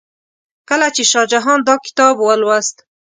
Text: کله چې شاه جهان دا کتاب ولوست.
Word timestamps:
کله 0.69 0.87
چې 0.95 1.03
شاه 1.11 1.27
جهان 1.33 1.59
دا 1.67 1.75
کتاب 1.85 2.15
ولوست. 2.21 2.75